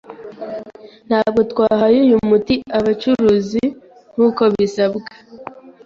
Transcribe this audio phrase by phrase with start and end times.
[1.07, 3.63] Ntabwo twahaye uyu muti abacuruzi.
[4.13, 5.09] Nk'uko bisabwa,